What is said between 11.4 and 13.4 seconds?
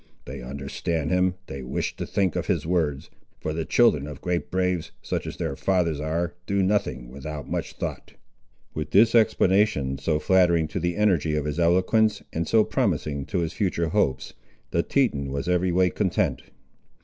his eloquence, and so promising